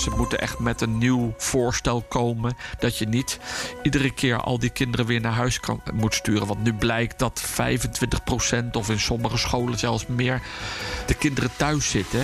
[0.00, 2.56] Ze moeten echt met een nieuw voorstel komen.
[2.78, 3.38] Dat je niet
[3.82, 6.46] iedere keer al die kinderen weer naar huis kan, moet sturen.
[6.46, 7.42] Want nu blijkt dat
[8.62, 10.42] 25% of in sommige scholen zelfs meer
[11.06, 12.20] de kinderen thuis zitten.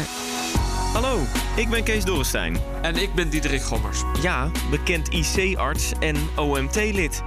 [0.93, 1.19] Hallo,
[1.57, 2.57] ik ben Kees Dorrestein.
[2.83, 4.03] En ik ben Diederik Gommers.
[4.23, 7.23] Ja, bekend IC-arts en OMT-lid.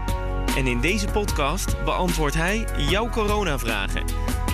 [0.58, 4.04] En in deze podcast beantwoordt hij jouw coronavragen.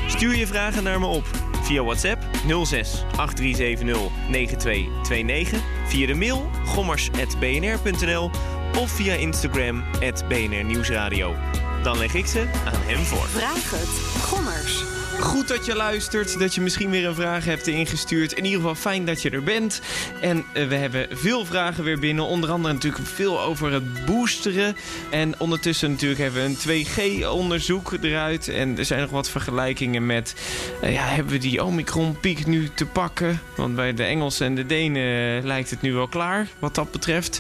[0.07, 1.25] Stuur je vragen naar me op
[1.61, 2.23] via WhatsApp
[2.63, 8.29] 06 8370 9229, via de mail gommers.bnr.nl
[8.77, 9.83] of via Instagram
[10.27, 11.35] BNR Nieuwsradio.
[11.83, 13.27] Dan leg ik ze aan hem voor.
[13.27, 14.23] Vraag het.
[14.23, 14.94] Gommers.
[15.19, 18.33] Goed dat je luistert, dat je misschien weer een vraag hebt ingestuurd.
[18.33, 19.81] In ieder geval fijn dat je er bent.
[20.21, 22.25] En eh, we hebben veel vragen weer binnen.
[22.25, 24.75] Onder andere natuurlijk veel over het boosteren.
[25.09, 28.47] En ondertussen natuurlijk hebben we een 2G-onderzoek eruit.
[28.47, 30.35] En er zijn nog wat vergelijkingen met...
[30.81, 33.39] eh, ja, hebben we die Omicron-piek nu te pakken?
[33.55, 36.91] Want bij de Engelsen en de Denen eh, lijkt het nu wel klaar, wat dat
[36.91, 37.39] betreft.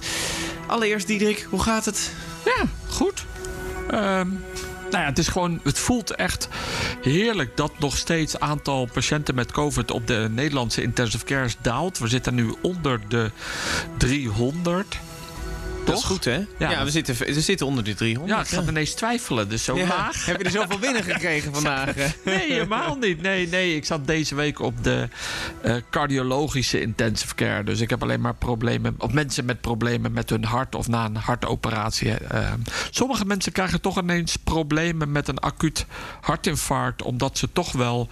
[0.67, 2.11] Allereerst, Diederik, hoe gaat het?
[2.45, 3.25] Ja, goed.
[3.89, 4.27] Ehm,
[4.91, 6.47] nou ja, het is gewoon, het voelt echt
[7.01, 11.97] heerlijk dat nog steeds aantal patiënten met COVID op de Nederlandse intensive cares daalt.
[11.97, 13.31] We zitten nu onder de
[13.97, 14.99] 300.
[15.85, 16.35] Dat is goed, hè?
[16.57, 16.83] Ja, Ja.
[16.83, 18.35] we, zitten, we zitten onder de 300.
[18.35, 19.49] Ja, ik ga ineens twijfelen.
[19.49, 19.87] Dus zo Ja.
[19.87, 20.25] laag.
[20.25, 21.95] Heb je er zoveel binnen gekregen vandaag?
[22.25, 23.21] Nee, helemaal niet.
[23.21, 25.07] Nee, nee, ik zat deze week op de
[25.61, 27.63] eh, cardiologische intensive care.
[27.63, 31.05] Dus ik heb alleen maar problemen, of mensen met problemen met hun hart of na
[31.05, 32.11] een hartoperatie.
[32.11, 32.53] eh.
[32.91, 35.85] sommige mensen krijgen toch ineens problemen met een acuut
[36.21, 38.09] hartinfarct, omdat ze toch wel.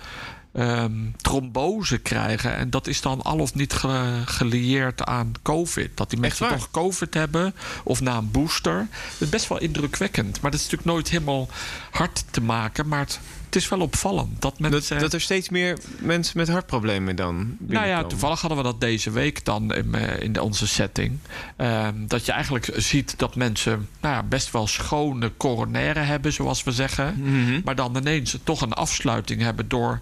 [0.53, 2.55] Ehm, trombose krijgen.
[2.55, 5.89] En dat is dan al of niet ge- gelieerd aan COVID.
[5.97, 7.55] Dat die mensen toch COVID hebben.
[7.83, 8.87] Of na een booster.
[9.11, 10.41] Dat is best wel indrukwekkend.
[10.41, 11.47] Maar dat is natuurlijk nooit helemaal
[11.91, 12.87] hard te maken.
[12.87, 14.41] Maar het, het is wel opvallend.
[14.41, 14.99] Dat mensen...
[14.99, 19.11] dat er steeds meer mensen met hartproblemen dan Nou ja, toevallig hadden we dat deze
[19.11, 21.17] week dan in, eh, in onze setting.
[21.55, 26.63] Ehm, dat je eigenlijk ziet dat mensen nou ja, best wel schone coronaire hebben, zoals
[26.63, 27.15] we zeggen.
[27.17, 27.61] Mhm.
[27.63, 29.99] Maar dan ineens toch een afsluiting hebben door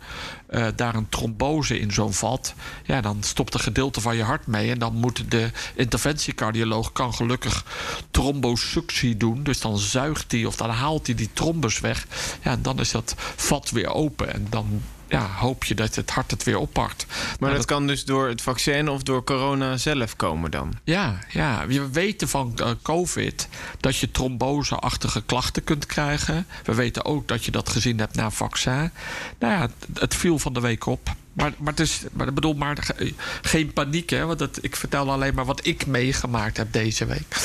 [0.51, 2.53] eh, daar een trombose in zo'n vat.
[2.85, 4.72] Ja, dan stopt een gedeelte van je hart mee.
[4.72, 7.66] En dan moet de interventiecardioloog kan gelukkig
[8.12, 9.44] trombosuctie doen.
[9.44, 12.07] Dus dan zuigt hij of dan haalt hij die trombus weg.
[12.44, 14.34] Ja, en dan is dat vat weer open.
[14.34, 17.05] En dan ja, hoop je dat het hart het weer oppakt.
[17.07, 20.73] Maar Nou, dat kan dus door het vaccin of door corona zelf komen dan?
[20.83, 23.47] Ja, ja, we weten van eh, COVID
[23.79, 26.45] dat je tromboseachtige klachten kunt krijgen.
[26.63, 28.91] We weten ook dat je dat gezien hebt na vaccin.
[29.39, 31.09] Nou ja, het, viel van de week op.
[31.33, 34.25] Maar, maar, het is, maar ik bedoel, maar ge- geen paniek, hè?
[34.25, 37.35] Want dat, ik vertel alleen maar wat ik meegemaakt heb deze week.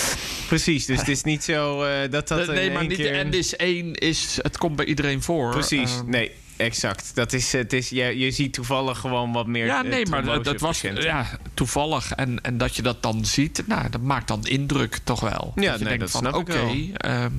[0.48, 3.12] Precies, dus het is niet zo eh, dat dat nee, in maar één niet keer...
[3.12, 5.50] de NDIS 1 is, het komt bij iedereen voor.
[5.50, 7.15] Precies, nee, exact.
[7.15, 10.25] Dat is, het is, je, je ziet toevallig gewoon wat meer Ja, eh, nee, maar
[10.25, 12.12] dat, dat was ja, toevallig.
[12.12, 15.53] En, en dat je dat dan ziet, nou, dat maakt dan indruk toch wel.
[15.55, 17.33] Ja, dat je nee, denkt dat van, snap ik oké, ehm,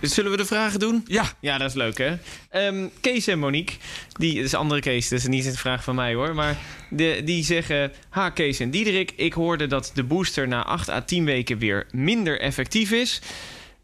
[0.00, 1.04] Dus zullen we de vragen doen?
[1.06, 2.16] ja, Ja, dat is leuk, hè?
[2.50, 3.76] Ehm, Kees en Monique,
[4.12, 6.34] die dat is een andere Kees, is niet een vraag van mij hoor.
[6.34, 6.56] Maar
[6.90, 11.00] de, die zeggen: Ha, Kees en Diederik, ik hoorde dat de booster na 8 à
[11.00, 13.20] 10 weken weer minder effectief is.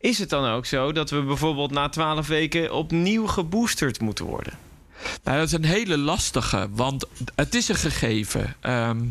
[0.05, 4.53] Is het dan ook zo dat we bijvoorbeeld na 12 weken opnieuw geboosterd moeten worden?
[5.23, 7.05] Nou, dat is een hele lastige, want
[7.35, 8.57] het is een gegeven.
[8.61, 9.05] Ehm,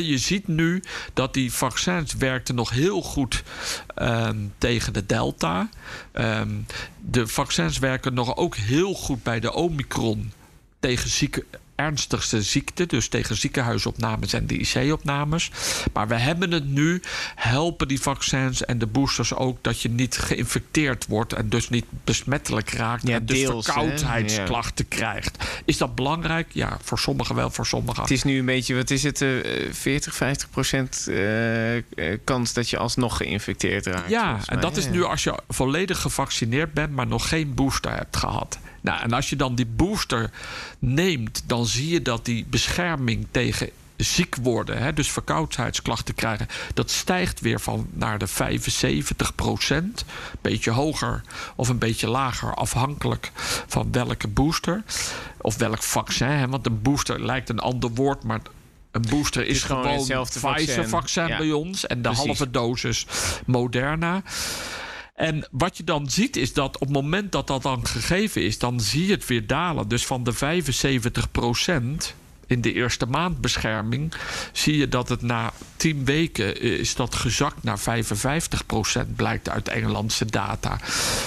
[0.00, 0.82] je ziet nu
[1.12, 3.42] dat die vaccins werkten nog heel goed
[3.94, 5.68] ehm, tegen de Delta.
[6.12, 6.50] Ehm,
[7.00, 10.32] de vaccins werken nog ook heel goed bij de Omicron
[10.80, 11.44] tegen zieke,
[11.78, 15.50] ernstigste ziekte, dus tegen ziekenhuisopnames en de IC-opnames.
[15.92, 17.02] Maar we hebben het nu,
[17.34, 21.84] helpen die vaccins en de boosters ook dat je niet geïnfecteerd wordt en dus niet
[22.04, 25.44] besmettelijk raakt Ja, en dus deels, verkoudheidsklachten krijgt.
[25.64, 26.48] Is dat belangrijk?
[26.52, 28.02] Ja, voor sommigen wel, voor sommigen.
[28.02, 29.28] Het is nu een beetje, wat is het, eh,
[29.70, 31.82] 40, 50 procent eh, eh,
[32.24, 34.08] kans dat je alsnog geïnfecteerd raakt.
[34.08, 38.16] Ja, en dat is nu als je volledig gevaccineerd bent, maar nog geen booster hebt
[38.16, 38.58] gehad.
[38.80, 40.30] Nou, en als je dan die booster
[40.78, 46.90] neemt, dan zie je dat die bescherming tegen ziek worden, hè, dus verkoudheidsklachten krijgen, dat
[46.90, 50.04] stijgt weer van naar de 75 procent.
[50.40, 51.22] Beetje hoger
[51.56, 53.30] of een beetje lager, afhankelijk
[53.66, 54.82] van welke booster
[55.40, 56.28] of welk vaccin.
[56.28, 58.40] Hè, want een booster lijkt een ander woord, maar
[58.90, 60.64] een booster is, is gewoon gewoon hetzelfde vaccin.
[60.66, 62.26] Pfizer-vaccin Ja, bij ons en de precies.
[62.26, 63.06] halve dosis
[63.46, 64.22] Moderna.
[65.18, 68.58] En wat je dan ziet is dat op het moment dat dat dan gegeven is,
[68.58, 69.88] dan zie je het weer dalen.
[69.88, 72.14] Dus van de 75 procent
[72.46, 74.12] in de eerste maand bescherming
[74.52, 79.68] zie je dat het na 10 weken is dat gezakt naar 55 procent, blijkt uit
[79.68, 80.80] Engelandse data.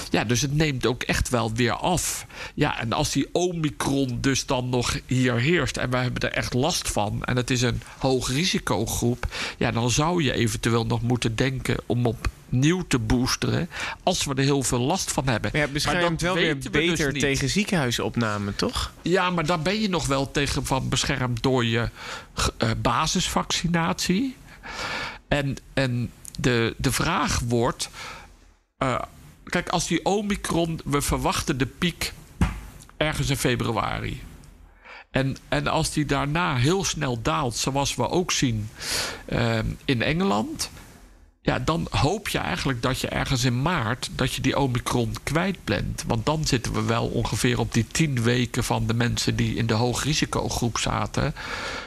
[0.10, 2.26] Ja, dus het neemt ook echt wel weer af.
[2.54, 6.54] Ja, en als die Omicron dus dan nog hier heerst en wij hebben er echt
[6.54, 9.28] last van en het is een hoog risicogroep,
[9.58, 13.69] ja, dan zou je eventueel nog moeten denken om op nieuw te boosteren.
[14.03, 15.51] Als we er heel veel last van hebben.
[15.53, 18.92] Ja, beschermt wel weer dus beter tegen ziekenhuisopname, toch?
[19.01, 21.89] Ja, maar daar ben je nog wel tegen van beschermd door je
[22.63, 24.36] uh, basisvaccinatie.
[25.27, 27.89] En, en de, de vraag wordt.
[28.80, 29.01] Uh,
[29.44, 30.80] kijk, als die Omicron.
[30.86, 32.13] We verwachten de piek
[32.98, 34.21] ergens in februari.
[35.12, 38.69] En, en als die daarna heel snel daalt, zoals we ook zien
[39.30, 40.69] uh, in Engeland
[41.44, 45.58] ja, dan hoop je eigenlijk dat je ergens in maart dat je die Omicron kwijt
[45.64, 46.04] bent.
[46.08, 49.66] Want dan zitten we wel ongeveer op die tien weken van de mensen die in
[49.66, 51.34] de hoogrisicogroep zaten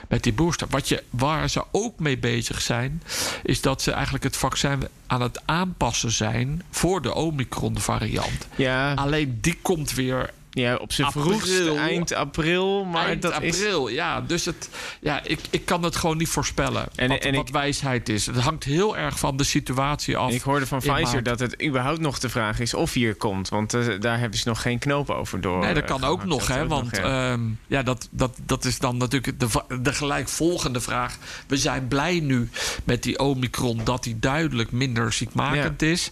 [0.08, 0.66] met die booster.
[0.70, 3.02] Wat je, waar ze ook mee bezig zijn,
[3.42, 8.46] is dat ze eigenlijk het vaccin aan het aanpassen zijn voor de Omicron variant.
[8.56, 8.94] Ja.
[8.94, 12.84] Alleen die komt weer ja, op zijn vroegste eind april.
[12.84, 13.94] Maar eind dat april, is...
[13.94, 14.20] ja.
[14.20, 14.68] Dus het,
[15.00, 18.26] ja, ik, ik kan het gewoon niet voorspellen en, wat, en wat wijsheid is.
[18.26, 20.32] Het hangt heel erg van de situatie af.
[20.32, 23.48] Ik hoorde van Pfizer dat het überhaupt nog de vraag is of hier komt.
[23.48, 25.58] Want uh, daar hebben ze nog geen knoop over door.
[25.58, 26.66] Nee, dat kan uh, ook nog, hè.
[26.66, 27.38] Want nog, ja.
[27.66, 29.48] Ja, dat, dat, dat is dan natuurlijk de,
[29.80, 31.16] de gelijkvolgende vraag.
[31.46, 32.50] We zijn blij nu
[32.84, 35.86] met die Omicron dat die duidelijk minder ziekmakend ja.
[35.86, 36.10] is.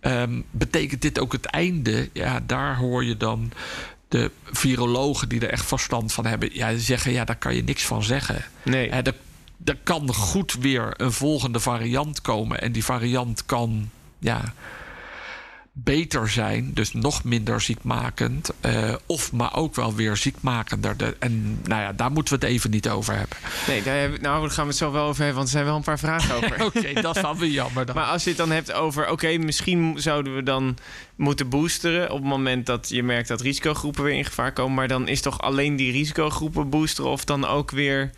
[0.00, 2.08] Um, betekent dit ook het einde?
[2.12, 3.52] Ja, daar hoor je dan
[4.08, 7.86] de virologen die er echt verstand van hebben, ja, zeggen: ja, daar kan je niks
[7.86, 8.44] van zeggen.
[8.62, 8.88] Nee.
[8.88, 9.14] er,
[9.64, 12.60] er kan goed weer een volgende variant komen.
[12.60, 13.90] En die variant kan.
[14.18, 14.54] Ja,
[15.78, 18.50] beter zijn, dus nog minder ziekmakend.
[18.66, 20.96] Uh, of maar ook wel weer ziekmakender.
[20.96, 23.36] De, en nou ja, daar moeten we het even niet over hebben.
[23.66, 25.64] Nee, daar, hebben, nou, daar gaan we het zo wel over hebben, want er zijn
[25.64, 26.64] wel een paar vragen over.
[26.64, 27.94] oké, okay, dat is wel weer jammer dan.
[27.94, 30.76] Maar als je het dan hebt over, oké, okay, misschien zouden we dan
[31.16, 34.74] moeten boosteren op het moment dat je merkt dat risicogroepen weer in gevaar komen.
[34.74, 38.10] Maar dan is toch alleen die risicogroepen boosteren of dan ook weer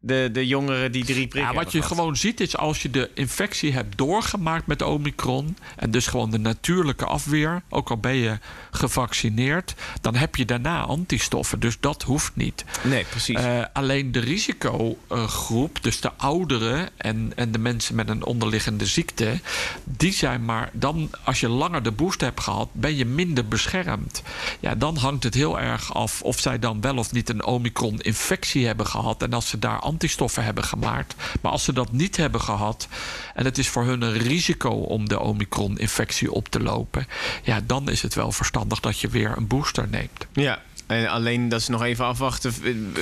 [0.00, 1.52] de, de jongeren die drie prikken.
[1.52, 5.56] Ja, wat je gewoon ziet is als je de infectie hebt doorgemaakt met Omicron.
[5.76, 7.62] en dus gewoon de natuurlijke afweer.
[7.68, 8.38] ook al ben je
[8.70, 9.74] gevaccineerd.
[10.00, 11.60] dan heb je daarna antistoffen.
[11.60, 12.64] Dus dat hoeft niet.
[12.82, 13.40] Nee, precies.
[13.40, 16.88] Uh, alleen de risicogroep, dus de ouderen.
[16.96, 19.40] En, en de mensen met een onderliggende ziekte.
[19.84, 20.70] die zijn maar.
[20.72, 22.68] dan, als je langer de boost hebt gehad.
[22.72, 24.22] ben je minder beschermd.
[24.60, 28.66] Ja, dan hangt het heel erg af of zij dan wel of niet een Omicron-infectie
[28.66, 29.22] hebben gehad.
[29.22, 31.14] en als ze daar antistoffen hebben gemaakt.
[31.40, 32.88] Maar als ze dat niet hebben gehad
[33.34, 37.06] en het is voor hun een risico om de Omicron-infectie op te lopen,
[37.42, 40.26] ja, dan is het wel verstandig dat je weer een booster neemt.
[40.32, 42.52] Ja, en alleen dat ze nog even afwachten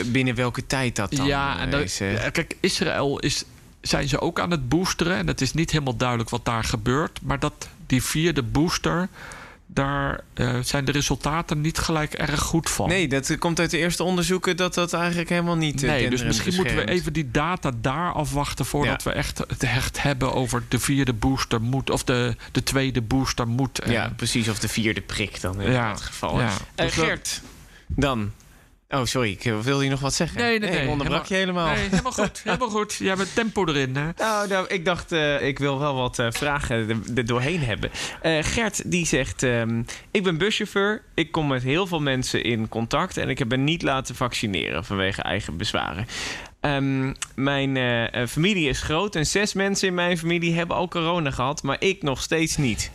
[0.06, 1.99] binnen welke tijd dat dan ja, en is.
[1.99, 3.44] Ja, kijk, Israël is,
[3.81, 5.17] zijn ze ook aan het boosteren.
[5.17, 7.21] En het is niet helemaal duidelijk wat daar gebeurt.
[7.23, 9.09] Maar dat die vierde booster
[9.67, 12.89] daar uh, zijn de resultaten niet gelijk erg goed van.
[12.89, 15.83] Nee, dat komt uit de eerste onderzoeken dat dat eigenlijk helemaal niet.
[15.83, 19.11] Uh, nee, dus misschien moeten we even die data daar afwachten voordat ja.
[19.11, 23.49] we echt het echt hebben over de vierde booster moet of de, de tweede booster
[23.49, 23.81] moet.
[23.87, 25.91] Ja, precies, of de vierde prik dan in ja.
[25.91, 26.41] het geval.
[26.41, 26.53] Ja.
[26.77, 27.43] Uh, Gert,
[27.87, 28.33] dan
[28.88, 30.41] Oh, sorry, ik wilde je nog wat zeggen.
[30.41, 30.82] Nee, nee, nee.
[30.82, 31.91] Ik onderbrak helemaal, je helemaal.
[31.91, 32.94] Nee, helemaal goed, helemaal goed.
[32.94, 34.08] Jij hebt tempo erin, hè?
[34.17, 37.91] Nou, nou ik dacht, uh, ik wil wel wat uh, vragen er, doorheen hebben.
[38.22, 39.43] Uh, Gert, die zegt...
[39.43, 41.03] Um, ik ben buschauffeur.
[41.15, 43.17] Ik kom met heel veel mensen in contact...
[43.17, 46.06] en ik heb me niet laten vaccineren vanwege eigen bezwaren.
[46.60, 47.79] Um, mijn
[48.29, 51.63] familie is groot en zes mensen in mijn familie hebben al corona gehad...
[51.63, 52.91] maar ik nog steeds niet.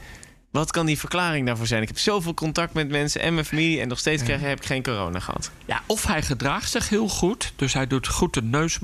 [0.52, 1.82] Wat kan die verklaring daarvoor zijn?
[1.82, 3.82] Ik heb zoveel contact met mensen en mijn familie...
[3.82, 5.52] en nog steeds krijg, heb ik geen corona gehad.
[5.66, 7.54] Ja, of hij gedraagt zich heel goed.
[7.56, 8.80] Dus hij doet goed een, neus,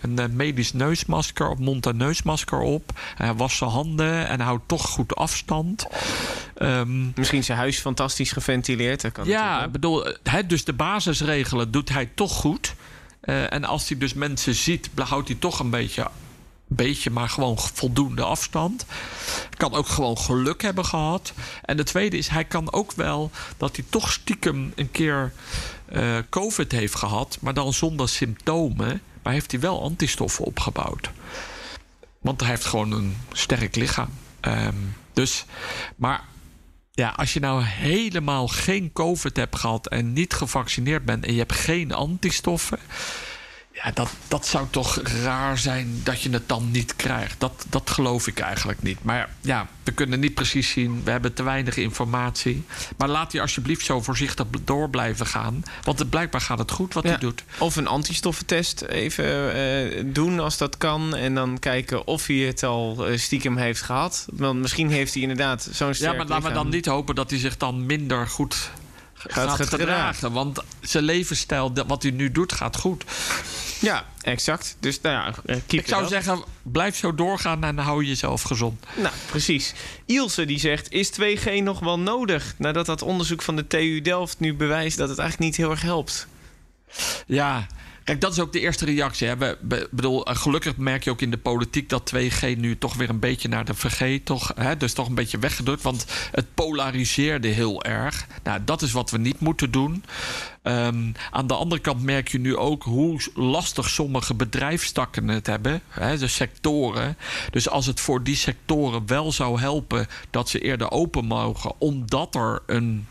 [0.00, 3.00] een medisch neusmasker op, mond- en neusmasker op.
[3.14, 5.86] Hij wast zijn handen en houdt toch goed afstand.
[6.58, 9.00] Um, Misschien zijn huis fantastisch geventileerd.
[9.00, 12.74] Dat kan ja, ik bedoel, he, dus de basisregelen doet hij toch goed...
[13.24, 16.10] Uh, en als hij dus mensen ziet, houdt hij toch een beetje
[16.76, 18.86] beetje, maar gewoon voldoende afstand.
[19.56, 21.32] Kan ook gewoon geluk hebben gehad.
[21.62, 25.32] En de tweede is, hij kan ook wel dat hij toch stiekem een keer
[25.92, 29.02] uh, COVID heeft gehad, maar dan zonder symptomen.
[29.22, 31.10] Maar heeft hij wel antistoffen opgebouwd.
[32.20, 34.08] Want hij heeft gewoon een sterk lichaam.
[34.40, 35.44] Um, dus,
[35.96, 36.24] maar
[36.90, 41.38] ja, als je nou helemaal geen COVID hebt gehad en niet gevaccineerd bent en je
[41.38, 42.78] hebt geen antistoffen
[43.84, 47.40] Ja, dat, dat zou toch raar zijn dat je het dan niet krijgt.
[47.40, 49.02] Dat, dat geloof ik eigenlijk niet.
[49.02, 51.00] Maar ja, we kunnen niet precies zien.
[51.04, 52.64] We hebben te weinig informatie.
[52.96, 55.62] Maar laat hij alsjeblieft zo voorzichtig door blijven gaan.
[55.84, 57.44] Want het, blijkbaar gaat het goed wat hij doet.
[57.58, 61.16] Of een antistoffentest even eh, doen als dat kan.
[61.16, 64.26] En dan kijken of hij het al eh, stiekem heeft gehad.
[64.32, 67.30] Want misschien heeft hij inderdaad zo'n sterk Ja, maar laten we dan niet hopen dat
[67.30, 68.70] hij zich dan minder goed
[69.14, 70.32] gaat, gaat gedragen.
[70.32, 73.04] Want zijn levensstijl, wat hij nu doet, gaat goed.
[73.80, 74.76] Ja, exact.
[74.80, 78.86] Dus nou ja, eh, Ik zou zeggen, blijf zo doorgaan en hou jezelf gezond.
[78.96, 79.74] Nou, precies.
[80.06, 82.54] Ilse die zegt, is 2G nog wel nodig?
[82.58, 85.82] Nadat dat onderzoek van de TU Delft nu bewijst dat het eigenlijk niet heel erg
[85.82, 86.26] helpt.
[87.26, 87.66] Ja,
[88.10, 89.26] Kijk, dat is ook de eerste reactie.
[89.26, 89.36] Hè.
[89.36, 93.10] We, bedoel, eh, gelukkig merk je ook in de politiek dat 2G nu toch weer
[93.10, 95.82] een beetje naar de VG, toch, hè, dus toch een beetje weggedrukt.
[95.82, 98.26] Want het polariseerde heel erg.
[98.42, 100.04] Nou, dat is wat we niet moeten doen.
[100.62, 105.82] Um, aan de andere kant merk je nu ook hoe lastig sommige bedrijfstakken het hebben,
[105.88, 107.16] hè, de sectoren.
[107.50, 112.34] Dus als het voor die sectoren wel zou helpen dat ze eerder open mogen, omdat
[112.34, 113.06] er een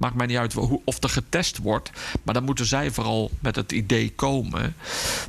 [0.00, 1.90] Maakt mij niet uit of er getest wordt.
[2.22, 4.74] Maar dan moeten zij vooral met het idee komen.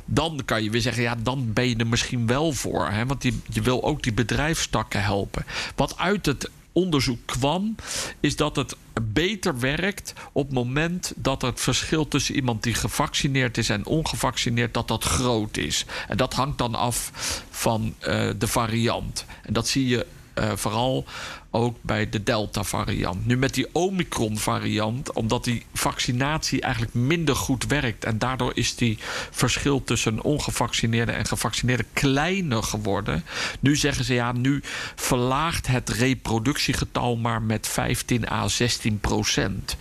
[0.04, 2.88] Dan kan je weer zeggen, ja, dan ben je er misschien wel voor.
[2.88, 3.06] Hè?
[3.06, 5.44] Want die, je wil ook die bedrijfstakken helpen.
[5.76, 7.74] Wat uit het onderzoek kwam,
[8.20, 13.58] is dat het beter werkt op het moment dat het verschil tussen iemand die gevaccineerd
[13.58, 15.84] is en ongevaccineerd, dat dat groot is.
[16.08, 17.10] En dat hangt dan af
[17.50, 19.24] van uh, de variant.
[19.42, 21.04] En dat zie je uh, vooral
[21.50, 23.26] ook bij de Delta-variant.
[23.26, 28.04] Nu met die Omicron-variant, omdat die vaccinatie eigenlijk minder goed werkt.
[28.04, 28.98] En daardoor is die
[29.30, 33.24] verschil tussen ongevaccineerde en gevaccineerde kleiner geworden.
[33.60, 34.60] Nu zeggen ze ja, nu
[34.94, 39.76] verlaagt het reproductiegetal maar met 15 à 16 procent.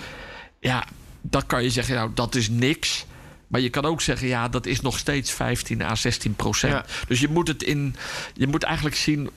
[0.60, 0.88] Ja,
[1.22, 3.06] dat kan je zeggen, nou dat is niks.
[3.48, 6.86] Maar je kan ook zeggen, ja, dat is nog steeds 15 à 16 procent.
[7.08, 7.96] Dus je moet het in.
[8.34, 9.30] Je moet eigenlijk zien.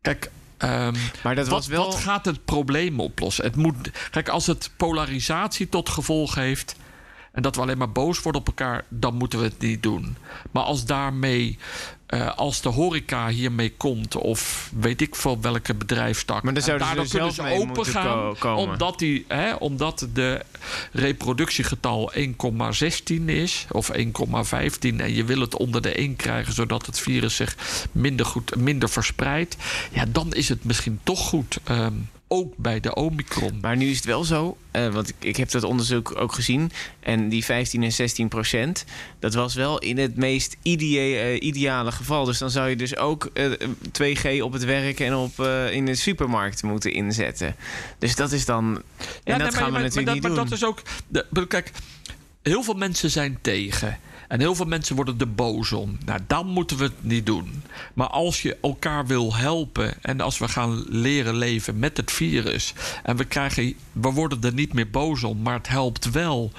[0.00, 0.30] Kijk,
[0.64, 1.84] Um, maar dat wat, was wel...
[1.84, 3.44] wat gaat het probleem oplossen?
[3.44, 6.76] Het moet, kijk, als het polarisatie tot gevolg heeft.
[7.38, 8.84] En dat we alleen maar boos worden op elkaar.
[8.88, 10.16] dan moeten we het niet doen.
[10.50, 11.58] Maar als daarmee
[12.08, 16.42] uh, als de horeca hiermee komt, of weet ik veel welke bedrijfstak.
[16.42, 20.44] Maar dan zouden ze daardoor kunnen ze open gaan, omdat, die, hè, omdat de
[20.92, 24.02] reproductiegetal 1,16 is, of 1,15.
[24.80, 27.56] En je wil het onder de 1 krijgen, zodat het virus zich
[27.92, 29.56] minder, goed, minder verspreidt.
[29.92, 31.58] Ja, dan is het misschien toch goed.
[31.70, 33.58] Um, ook bij de Omicron.
[33.60, 36.70] Maar nu is het wel zo, uh, want ik, ik, heb dat onderzoek ook gezien.
[37.00, 38.84] En die 15 en 16 procent,
[39.18, 42.24] dat was wel in het meest uh, ideale geval.
[42.24, 43.68] Dus dan zou je dus ook uh, eh,
[44.02, 47.56] 2G op het werk en op, in de supermarkt moeten inzetten.
[47.98, 48.82] Dus dat is dan.
[49.24, 50.44] Ja, en dat gaan we natuurlijk niet maar doen.
[50.44, 50.82] dat is ook.
[51.08, 51.72] De, kijk,
[52.42, 53.98] heel veel mensen zijn tegen.
[54.28, 55.98] En heel veel mensen worden er boos om.
[56.04, 57.62] Nou, dan moeten we het niet doen.
[57.94, 62.74] Maar als je elkaar wil helpen en als we gaan leren leven met het virus
[63.02, 66.52] en we krijgen, we worden er niet meer boos om, maar het helpt wel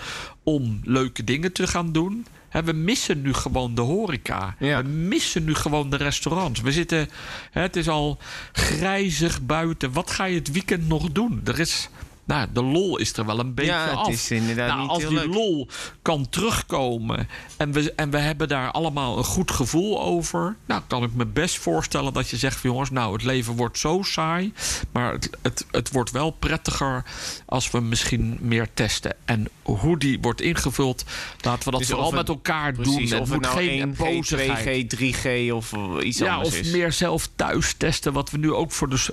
[0.44, 2.26] om leuke dingen te gaan doen.
[2.52, 4.56] we missen nu gewoon de horeca.
[4.60, 6.62] We missen nu gewoon de restaurants.
[6.62, 7.10] We zitten,
[7.52, 8.18] het is al
[8.52, 9.92] grijzig buiten.
[9.92, 11.42] Wat ga je het weekend nog doen?
[11.46, 11.90] Er is
[12.30, 14.10] nou, de lol is er wel een beetje ja, af.
[14.10, 15.68] Is inderdaad nou, niet als die lol
[16.02, 21.04] kan terugkomen en we, en we hebben daar allemaal een goed gevoel over, nou kan
[21.04, 24.54] ik me best voorstellen dat je zegt: jongens, nou, het leven wordt zo saai,
[24.92, 27.04] maar het, het, het wordt wel prettiger
[27.46, 29.16] als we misschien meer testen.
[29.26, 31.06] En hoe die wordt ingevuld,
[31.42, 33.02] laten we dat dus vooral met elkaar doen.
[33.02, 36.92] Het of moet het nou geen 1G, 2G, 3G of iets ja, anders of meer
[36.92, 39.06] zelf thuis testen, wat we nu ook voor de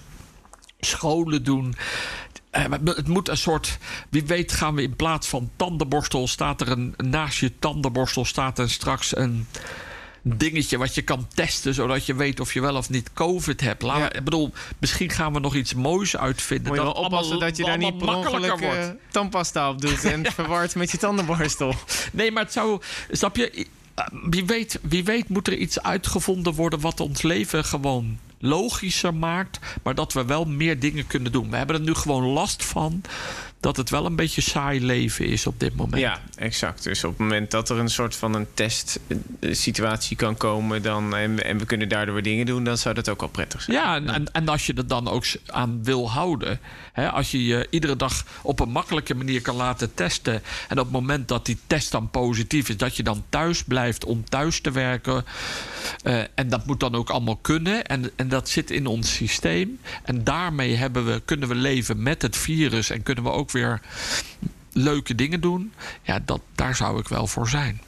[0.81, 1.75] scholen doen.
[2.57, 3.79] Eh, het moet een soort.
[4.09, 6.29] Wie weet, gaan we in plaats van tandenborstel.
[6.29, 6.95] staat er een.
[6.97, 9.47] naast je tandenborstel staat er straks een
[10.23, 13.83] dingetje wat je kan testen, zodat je weet of je wel of niet COVID hebt.
[13.83, 16.67] Laat, Ik bedoel, misschien gaan we nog iets moois uitvinden.
[16.67, 18.79] Moet je dat oppassen dat je daar niet makkelijker wordt.
[18.79, 20.31] Uh, tandpasta op doet en ja.
[20.31, 21.75] verward met je tandenborstel.
[22.13, 22.81] Nee, maar het zou.
[23.11, 23.67] Snap je?
[23.95, 29.15] Eh, wie weet, wie weet moet er iets uitgevonden worden wat ons leven gewoon logischer
[29.15, 31.51] maakt, maar dat we wel meer dingen kunnen doen.
[31.51, 33.03] We hebben er nu gewoon last van
[33.67, 36.03] dat het wel een beetje saai leven is op dit moment.
[36.03, 36.83] Ja, exact.
[36.83, 40.83] Dus op het moment dat er een soort van een testsituatie kan komen...
[40.83, 43.77] Dan, en, en we kunnen daardoor dingen doen, dan zou dat ook al prettig zijn.
[43.77, 46.61] Ja, en, en als je er dan ook aan wil houden...
[46.93, 50.43] Hè, als je je iedere dag op een makkelijke manier kan laten testen...
[50.69, 52.77] en op het moment dat die test dan positief is...
[52.77, 55.25] dat je dan thuis blijft om thuis te werken...
[56.05, 57.85] Uh, en dat moet dan ook allemaal kunnen.
[57.85, 59.81] En, en dat zit in ons systeem.
[60.05, 62.91] En daarmee hebben we, kunnen we leven met het virus...
[62.91, 63.81] en kunnen we ook weer
[64.73, 65.73] leuke dingen doen.
[66.03, 67.81] Ja, dat, daar zou ik wel voor zijn.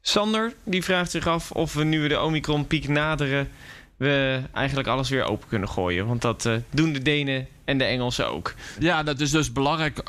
[0.00, 3.48] Sander die vraagt zich af of we nu we de Omicron-piek naderen...
[3.96, 6.06] we eigenlijk alles weer open kunnen gooien.
[6.06, 8.54] Want dat eh, doen de Denen en de Engelsen ook.
[8.78, 10.02] Ja, dat is dus belangrijk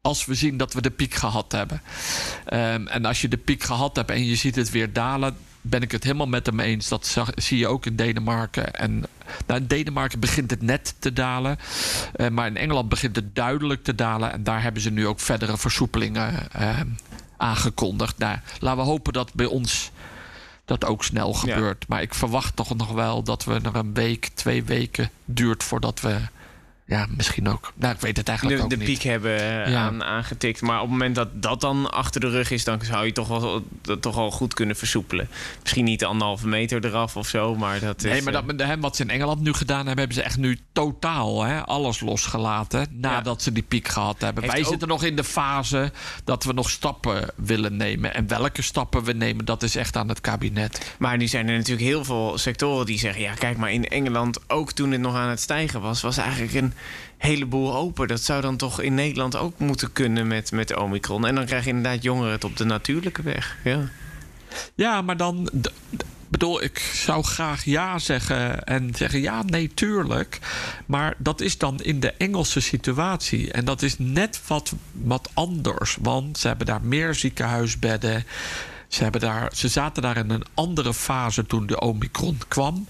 [0.00, 1.82] als we zien dat we de piek gehad hebben.
[2.44, 5.36] Ehm, en als je de piek gehad hebt en je ziet het weer dalen,
[5.68, 6.88] ben ik het helemaal met hem eens.
[6.88, 8.74] Dat zag, zie je ook in Denemarken.
[8.74, 9.04] En
[9.46, 11.58] nou, in Denemarken begint het net te dalen.
[12.16, 14.32] Uh, maar in Engeland begint het duidelijk te dalen.
[14.32, 16.80] En daar hebben ze nu ook verdere versoepelingen uh,
[17.36, 18.18] aangekondigd.
[18.18, 19.90] Nou, laten we hopen dat bij ons
[20.64, 21.80] dat ook snel gebeurt.
[21.80, 21.86] Ja.
[21.88, 26.00] Maar ik verwacht toch nog wel dat we er een week, twee weken duurt voordat
[26.00, 26.16] we
[26.88, 27.72] ja, misschien ook.
[27.74, 28.86] Nou, ik weet het eigenlijk de, ook de niet.
[28.86, 29.86] piek hebben ja.
[29.86, 30.60] aan, aangetikt.
[30.60, 32.64] Maar op het moment dat dat dan achter de rug is...
[32.64, 35.28] dan zou je toch wel, dat toch al goed kunnen versoepelen.
[35.62, 38.10] Misschien niet de anderhalve meter eraf of zo, maar dat is...
[38.10, 39.98] Nee, maar dat, hè, wat ze in Engeland nu gedaan hebben...
[39.98, 42.86] hebben ze echt nu totaal hè, alles losgelaten...
[42.90, 43.42] nadat ja.
[43.42, 44.42] ze die piek gehad hebben.
[44.42, 44.70] Heeft Wij ook...
[44.70, 45.92] zitten nog in de fase
[46.24, 48.14] dat we nog stappen willen nemen.
[48.14, 50.94] En welke stappen we nemen, dat is echt aan het kabinet.
[50.98, 53.22] Maar nu zijn er natuurlijk heel veel sectoren die zeggen...
[53.22, 56.02] ja, kijk maar, in Engeland, ook toen het nog aan het stijgen was...
[56.02, 56.74] was eigenlijk een
[57.16, 58.08] heleboel open.
[58.08, 61.26] Dat zou dan toch in Nederland ook moeten kunnen met, met Omicron.
[61.26, 63.56] En dan krijg je inderdaad jongeren het op de natuurlijke weg.
[63.64, 63.88] Ja,
[64.74, 65.50] ja maar dan...
[66.28, 70.38] bedoel, ik zou graag ja zeggen en zeggen ja, nee, tuurlijk.
[70.86, 73.52] Maar dat is dan in de Engelse situatie.
[73.52, 75.96] En dat is net wat, wat anders.
[76.00, 78.24] Want ze hebben daar meer ziekenhuisbedden.
[78.88, 82.88] Ze, hebben daar, ze zaten daar in een andere fase toen de Omicron kwam.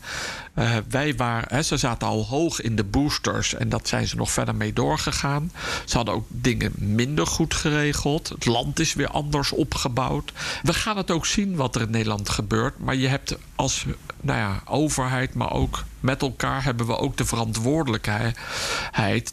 [0.58, 4.16] Uh, wij waren, hè, ze zaten al hoog in de boosters en dat zijn ze
[4.16, 5.52] nog verder mee doorgegaan.
[5.84, 8.28] Ze hadden ook dingen minder goed geregeld.
[8.28, 10.32] Het land is weer anders opgebouwd.
[10.62, 12.78] We gaan het ook zien wat er in Nederland gebeurt.
[12.78, 13.84] Maar je hebt als
[14.20, 18.38] nou ja, overheid, maar ook met elkaar hebben we ook de verantwoordelijkheid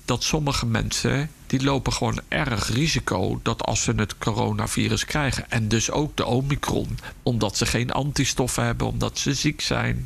[0.05, 5.67] dat sommige mensen die lopen gewoon erg risico dat als ze het coronavirus krijgen en
[5.67, 10.05] dus ook de omicron, omdat ze geen antistoffen hebben, omdat ze ziek zijn,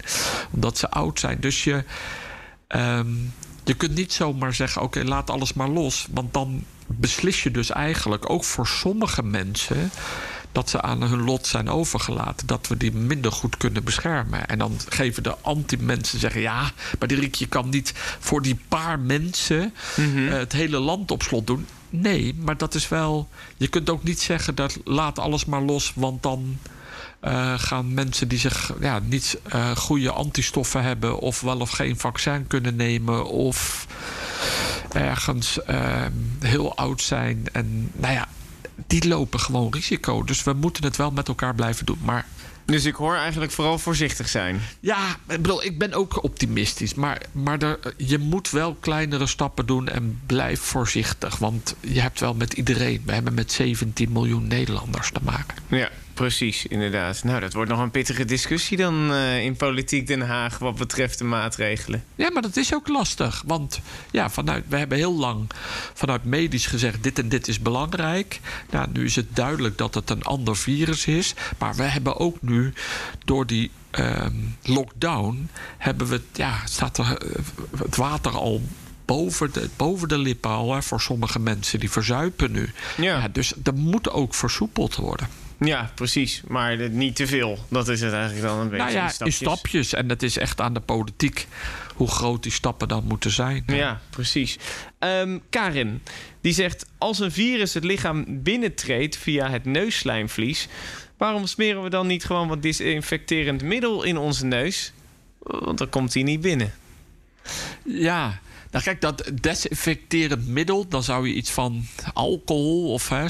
[0.51, 1.39] omdat ze oud zijn.
[1.39, 1.83] Dus je,
[2.67, 7.51] um, je kunt niet zomaar zeggen: oké, laat alles maar los, want dan beslis je
[7.51, 9.91] dus eigenlijk ook voor sommige mensen
[10.57, 12.47] dat ze aan hun lot zijn overgelaten.
[12.47, 14.47] Dat we die minder goed kunnen beschermen.
[14.47, 16.41] En dan geven de anti-mensen zeggen...
[16.41, 19.73] ja, maar Riek, je kan niet voor die paar mensen...
[19.95, 20.27] Mm -hmm.
[20.27, 21.67] uh, het hele land op slot doen.
[21.89, 23.29] Nee, maar dat is wel...
[23.57, 25.91] Je kunt ook niet zeggen dat laat alles maar los...
[25.95, 26.57] want dan
[27.23, 31.19] uh, gaan mensen die zich ja, niet uh, goede antistoffen hebben...
[31.19, 33.25] of wel of geen vaccin kunnen nemen...
[33.25, 33.87] of
[34.91, 36.05] ergens uh,
[36.39, 37.43] heel oud zijn.
[37.51, 38.27] En nou ja,
[38.87, 40.23] die lopen gewoon risico.
[40.23, 41.99] Dus we moeten het wel met elkaar blijven doen.
[42.01, 42.25] Maar
[42.67, 44.61] dus ik hoor eigenlijk vooral voorzichtig zijn.
[44.79, 46.93] Ja, ik bedoel, ik ben ook optimistisch.
[46.93, 51.37] Maar, maar er, je moet wel kleinere stappen doen en blijf voorzichtig.
[51.37, 53.01] Want je hebt wel met iedereen.
[53.05, 55.57] We hebben met 17 miljoen Nederlanders te maken.
[55.67, 57.23] Ja, precies, inderdaad.
[57.23, 61.17] Nou, dat wordt nog een pittige discussie dan uh, in politiek Den Haag wat betreft
[61.17, 62.03] de maatregelen.
[62.15, 63.43] Ja, maar dat is ook lastig.
[63.45, 63.79] Want
[64.11, 65.49] ja, vanuit, we hebben heel lang
[65.93, 68.39] vanuit medisch gezegd: dit en dit is belangrijk.
[68.69, 71.33] Nou, nu is het duidelijk dat het een ander virus is.
[71.57, 72.73] Maar we hebben ook nu
[73.25, 77.17] door die um, lockdown hebben we, ja, staat er
[77.77, 78.61] het water al
[79.05, 82.71] boven de, boven de lippen al hè, voor sommige mensen die verzuipen nu.
[82.97, 83.17] Ja.
[83.19, 85.27] ja dus dat moet ook versoepeld worden.
[85.59, 86.41] Ja, precies.
[86.47, 87.59] Maar niet te veel.
[87.69, 88.83] Dat is het eigenlijk dan een beetje.
[88.83, 89.39] Nou ja, in stapjes.
[89.39, 89.93] in stapjes.
[89.93, 91.47] En het is echt aan de politiek
[91.95, 93.63] hoe groot die stappen dan moeten zijn.
[93.65, 94.57] Ja, precies.
[94.99, 96.01] Um, Karin,
[96.41, 96.85] die zegt...
[96.97, 100.67] als een virus het lichaam binnentreedt via het neusslijmvlies...
[101.17, 104.93] waarom smeren we dan niet gewoon wat disinfecterend middel in onze neus?
[105.39, 106.73] Want dan komt hij niet binnen.
[107.83, 108.39] Ja,
[108.71, 113.25] nou kijk, dat desinfecterend middel, dan zou je iets van alcohol of hè,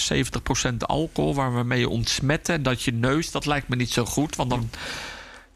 [0.72, 2.64] 70% alcohol waar we mee ontsmetten.
[2.64, 4.70] Dat je neus, dat lijkt me niet zo goed, want dan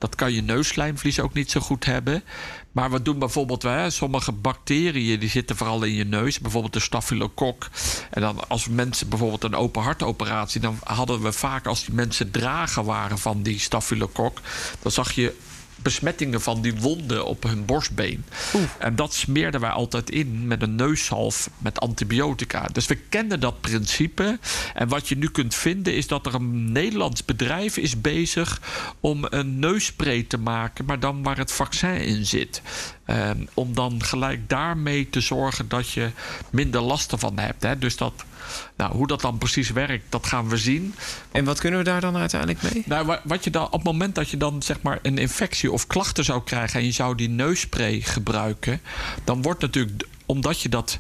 [0.02, 2.24] dat kan je neusslijmvlies ook niet zo goed hebben.
[2.72, 6.40] Maar we doen bijvoorbeeld, hè, sommige bacteriën die zitten vooral in je neus.
[6.40, 7.70] Bijvoorbeeld de stafylokok.
[8.10, 10.62] En dan als mensen bijvoorbeeld een open hartoperatie...
[10.62, 14.40] dan hadden we vaak als die mensen drager waren van die stafylokok...
[14.82, 15.36] dan zag je
[15.82, 18.24] besmettingen van die wonden op hun borstbeen.
[18.54, 18.64] Oeh.
[18.80, 22.68] En dat smeerden wij altijd in met een neushalf met antibiotica.
[22.72, 24.40] Dus we kennen dat principe.
[24.74, 28.62] En wat je nu kunt vinden is dat er een Nederlands bedrijf is bezig
[29.00, 32.62] om een neusspray te maken, maar dan waar het vaccin in zit.
[33.08, 36.10] Um, om dan gelijk daarmee te zorgen dat je
[36.50, 37.64] minder last ervan hebt.
[37.64, 37.78] Hè?
[37.78, 38.26] Dus dat,
[38.76, 40.96] nou, hoe dat dan precies werkt, dat gaan we zien.
[41.32, 42.84] En wat kunnen we daar dan uiteindelijk mee?
[42.86, 45.88] Nou, wat je dan, op het moment dat je dan zeg maar een infectie of
[45.88, 48.82] klachten zou krijgen en je zou die neusspray gebruiken,
[49.24, 51.00] dan wordt natuurlijk, omdat je dat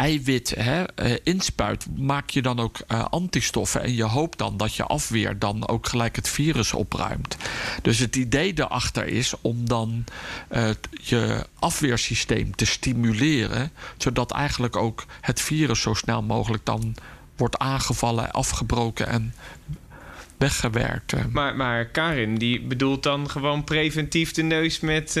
[0.00, 3.82] eiwit hè, eh, inspuit, maak je dan ook uh, antistoffen.
[3.82, 7.36] En je hoopt dan dat je afweer dan ook gelijk het virus opruimt.
[7.82, 10.04] Dus het idee daarachter is om dan
[10.52, 16.94] uh, je afweersysteem te stimuleren, zodat eigenlijk ook het virus zo snel mogelijk dan
[17.36, 19.34] wordt aangevallen, afgebroken en
[20.36, 21.32] weggewerkt.
[21.32, 25.20] Maar, maar Karin, die bedoelt dan gewoon preventief de neus met.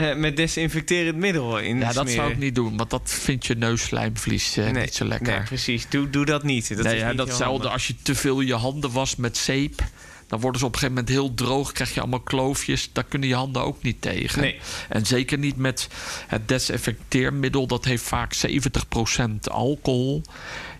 [0.00, 2.12] Uh, met desinfecterend middel in Ja, dat smeren.
[2.12, 5.36] zou ik niet doen, want dat vindt je neusslijmvlies uh, nee, niet zo lekker.
[5.36, 5.88] Nee, precies.
[5.88, 6.68] Doe, doe dat niet.
[6.68, 9.82] Dat nee, is ja, niet datzelfde als je te veel je handen wast met zeep.
[10.26, 12.90] Dan worden ze op een gegeven moment heel droog, krijg je allemaal kloofjes.
[12.92, 14.40] Daar kunnen je handen ook niet tegen.
[14.40, 14.60] Nee.
[14.88, 15.88] En zeker niet met
[16.26, 17.66] het desinfecteermiddel.
[17.66, 20.22] Dat heeft vaak 70% alcohol.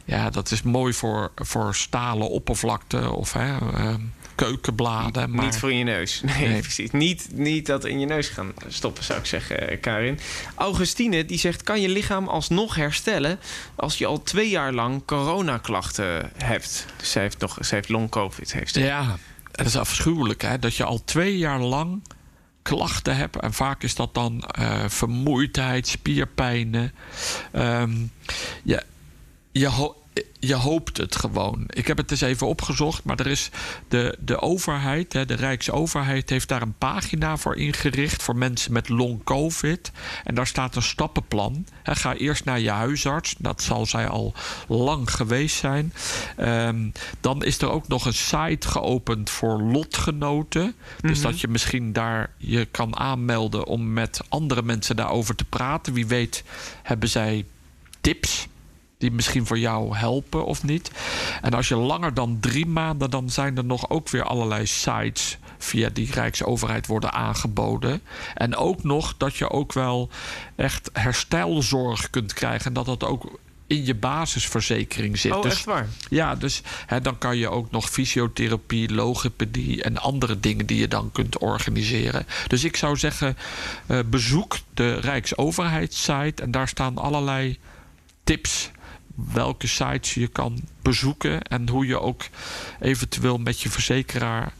[0.05, 3.95] Ja, dat is mooi voor, voor stalen oppervlakte of hè, uh,
[4.45, 5.31] keukenbladen.
[5.31, 5.45] Maar...
[5.45, 6.21] Niet voor je neus.
[6.31, 6.91] Nee, nee, precies.
[6.91, 10.19] Niet, niet dat in je neus gaan stoppen, zou ik zeggen, Karin.
[10.55, 13.41] Augustine die zegt: kan je lichaam alsnog herstellen
[13.77, 16.87] als je al twee jaar lang coronaklachten hebt?
[16.97, 18.53] Dus zij heeft nog, zij heeft long COVID.
[18.53, 18.81] Heeft ze.
[18.81, 19.17] Ja,
[19.51, 20.59] dat is afschuwelijk, hè?
[20.59, 22.03] Dat je al twee jaar lang
[22.63, 23.37] klachten hebt.
[23.37, 26.93] En vaak is dat dan uh, vermoeidheid, spierpijnen.
[27.53, 28.13] Um,
[28.63, 28.83] ja,
[29.53, 29.93] je,
[30.39, 31.65] je hoopt het gewoon.
[31.67, 33.51] Ik heb het eens even opgezocht, maar er is
[33.89, 39.25] de, de overheid, de Rijksoverheid, heeft daar een pagina voor ingericht voor mensen met long
[39.25, 39.91] COVID.
[40.25, 41.67] En daar staat een stappenplan.
[41.85, 44.35] Ga eerst naar je huisarts, dat zal zij al
[44.69, 45.93] lang geweest zijn.
[46.39, 50.63] Um, dan is er ook nog een site geopend voor lotgenoten.
[50.63, 51.09] Mm -hmm.
[51.09, 55.93] Dus dat je misschien daar je kan aanmelden om met andere mensen daarover te praten.
[55.93, 56.45] Wie weet
[56.83, 57.45] hebben zij
[58.01, 58.49] tips
[59.01, 60.91] die misschien voor jou helpen of niet.
[61.43, 65.39] En als je langer dan drie maanden, dan zijn er nog ook weer allerlei sites
[65.59, 68.03] via die Rijksoverheid worden aangeboden.
[68.35, 70.09] En ook nog dat je ook wel
[70.57, 72.67] echt herstelzorg kunt krijgen.
[72.67, 75.33] En dat dat ook in je basisverzekering zit.
[75.33, 75.89] Oh, dus, echt waar?
[76.09, 80.89] Ja, dus hè, dan kan je ook nog fysiotherapie, logopedie en andere dingen die je
[80.89, 82.27] dan kunt organiseren.
[82.47, 83.37] Dus ik zou zeggen,
[83.87, 87.59] uh, bezoek de Rijksoverheidssite en daar staan allerlei
[88.25, 88.71] tips
[89.35, 92.23] welke sites je kan bezoeken en hoe je ook
[92.81, 94.53] eventueel met je verzekeraar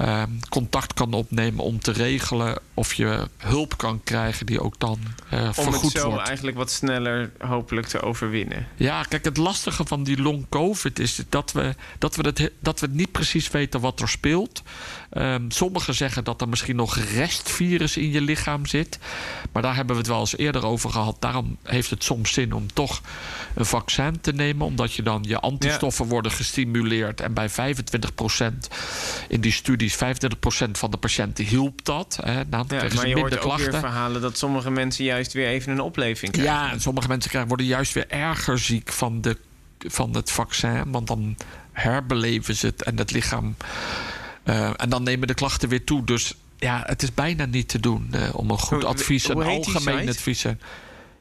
[0.00, 4.98] uh, contact kan opnemen om te regelen of je hulp kan krijgen die ook dan
[5.32, 6.26] uh, om vergoed het zo wordt.
[6.26, 8.66] eigenlijk wat sneller hopelijk te overwinnen.
[8.76, 12.80] Ja, kijk, het lastige van die long COVID is dat we, dat we, het, dat
[12.80, 14.62] we niet precies weten wat er speelt.
[15.12, 18.98] Um, sommigen zeggen dat er misschien nog restvirus in je lichaam zit.
[19.52, 21.16] Maar daar hebben we het wel eens eerder over gehad.
[21.20, 23.00] Daarom heeft het soms zin om toch
[23.54, 24.66] een vaccin te nemen.
[24.66, 26.10] Omdat je dan je antistoffen ja.
[26.10, 27.20] worden gestimuleerd.
[27.20, 27.54] En bij 25%
[29.28, 29.98] in die studies, 25%
[30.72, 32.18] van de patiënten hielp dat.
[32.22, 33.66] Hè, nou, ja, maar je hoort klachten.
[33.66, 36.54] ook weer verhalen dat sommige mensen juist weer even een opleving krijgen.
[36.54, 39.36] Ja, en sommige mensen krijgen, worden juist weer erger ziek van, de,
[39.78, 40.90] van het vaccin.
[40.90, 41.36] Want dan
[41.72, 43.56] herbeleven ze het en het lichaam...
[44.44, 46.04] Uh, en dan nemen de klachten weer toe.
[46.04, 50.08] Dus ja, het is bijna niet te doen uh, om een goed advies, een algemeen
[50.08, 50.44] advies.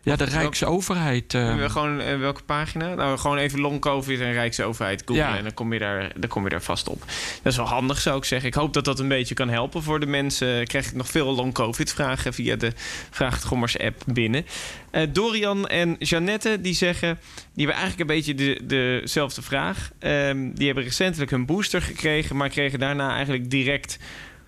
[0.10, 1.34] Ja, de Rijksoverheid.
[1.34, 2.96] Uh, gewoon, uh, welke pagina?
[2.96, 5.26] Nou, gewoon even long COVID en Rijksoverheid googlen.
[5.26, 5.38] Ja.
[5.38, 7.00] En dan kom, je daar, dan kom je daar vast op.
[7.44, 8.48] Dat is wel handig, zou ik zeggen.
[8.48, 10.68] Ik hoop dat dat een beetje kan helpen voor de mensen.
[10.68, 12.72] Krijg ik nog veel long COVID vragen via de
[13.10, 14.46] Vraag het Gommers app binnen.
[14.92, 17.20] Uh, Dorian en Jeannette die zeggen...
[17.54, 18.60] die hebben eigenlijk een beetje de,
[19.02, 19.92] dezelfde vraag.
[20.00, 22.36] Um, die hebben recentelijk hun booster gekregen...
[22.36, 24.00] maar kregen daarna eigenlijk direct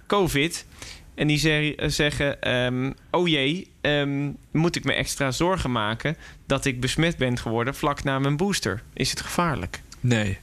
[0.08, 0.66] COVID...
[1.16, 6.66] En die ze zeggen: um, Oh jee, um, moet ik me extra zorgen maken dat
[6.66, 8.84] ik besmet ben geworden vlak na mijn booster?
[8.94, 9.82] Is het gevaarlijk?
[10.00, 10.38] Nee.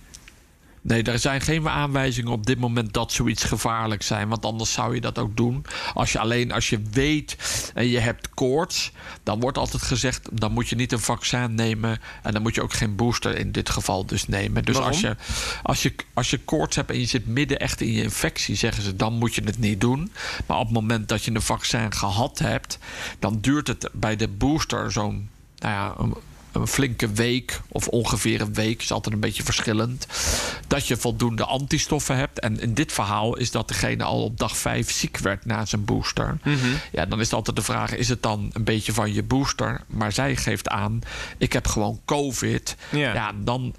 [0.89, 4.29] Nee, er zijn geen aanwijzingen op dit moment dat zoiets gevaarlijk zijn.
[4.29, 5.65] Want anders zou je dat ook doen.
[5.95, 7.37] Als je alleen als je weet
[7.75, 12.01] en je hebt koorts, dan wordt altijd gezegd: dan moet je niet een vaccin nemen.
[12.23, 14.65] En dan moet je ook geen booster in dit geval dus nemen.
[14.65, 15.17] Dus als je,
[15.63, 18.83] als, je, als je koorts hebt en je zit midden echt in je infectie, zeggen
[18.83, 20.13] ze dan moet je het niet doen.
[20.47, 22.79] Maar op het moment dat je een vaccin gehad hebt,
[23.19, 25.29] dan duurt het bij de booster zo'n.
[25.59, 25.95] Nou ja,
[26.61, 30.07] een, flinke week of ongeveer een week, is altijd een beetje verschillend,
[30.67, 32.41] dat je voldoende antistoffen hebt.
[32.41, 35.85] En in dit verhaal is dat degene al op dag 5 ziek werd na zijn
[35.85, 36.39] booster.
[36.43, 36.51] Mhm.
[36.51, 36.81] Mm -hmm.
[36.93, 39.81] Ja, dan is het altijd de vraag: is het dan een beetje van je booster?
[39.87, 41.01] Maar zij geeft aan:
[41.39, 42.77] ik heb gewoon COVID.
[42.91, 43.75] Ja dan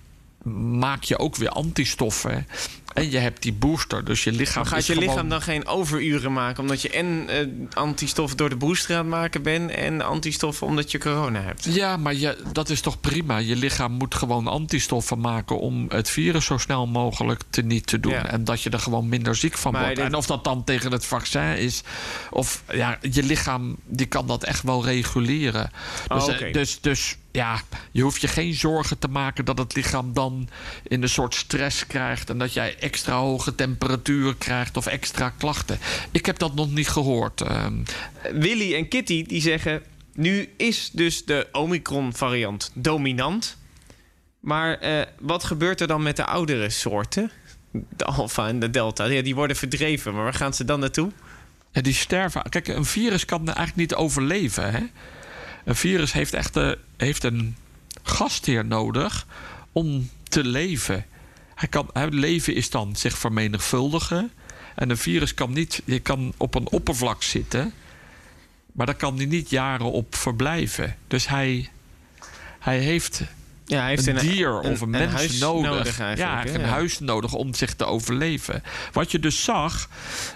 [0.80, 2.48] maak je ook weer antistoffen.
[2.94, 4.64] En je hebt die booster, dus je lichaam.
[4.64, 5.10] Maar gaat je gewoon...
[5.10, 9.10] lichaam dan geen overuren maken omdat je en uh, antistoffen door de booster aan het
[9.10, 11.64] maken bent en antistoffen omdat je corona hebt?
[11.64, 13.38] Ja, maar je, dat is toch prima.
[13.38, 18.00] Je lichaam moet gewoon antistoffen maken om het virus zo snel mogelijk te niet te
[18.00, 18.12] doen.
[18.12, 18.26] Ja.
[18.32, 19.96] En dat je er gewoon minder ziek van Maar wordt.
[19.96, 21.82] dit- En of dat dan tegen het vaccin is,
[22.30, 25.72] of ja, je lichaam die kan dat echt wel reguleren.
[26.08, 27.62] Dus, Oh, eh, dus, dus ja,
[27.92, 30.50] je hoeft je geen zorgen te maken dat het lichaam dan
[30.84, 35.80] in een soort stress krijgt en dat jij extra hoge temperatuur krijgt of extra klachten.
[36.12, 37.42] Ik heb dat nog niet gehoord.
[37.42, 37.84] Ehm.
[38.34, 43.58] Willy en Kitty die zeggen: nu is dus de Omicron-variant dominant.
[44.40, 47.32] Maar eh, wat gebeurt er dan met de oudere soorten?
[47.72, 49.06] De Alpha en de Delta.
[49.06, 51.12] Ja, die worden verdreven, maar waar gaan ze dan naartoe?
[51.72, 52.50] Ja, die sterven.
[52.50, 54.72] Kijk, een virus kan eigenlijk niet overleven.
[54.72, 54.84] Hè?
[55.66, 56.56] Een virus heeft echt
[57.02, 57.56] heeft een
[58.04, 59.28] gastheer nodig
[59.72, 61.06] om te leven.
[61.56, 64.32] Hij kan, leven is dan zich vermenigvuldigen.
[64.76, 67.74] En een virus kan niet, je kan op een oppervlak zitten,
[68.72, 70.96] maar daar kan hij niet jaren op verblijven.
[71.08, 71.70] Dus hij,
[72.60, 73.22] hij heeft
[73.70, 75.70] ja, hij heeft een, dier of een, mens nodig.
[75.70, 76.68] nodig ja, een Ja.
[76.68, 78.64] huis nodig om zich te overleven.
[78.92, 79.90] Wat je dus zag,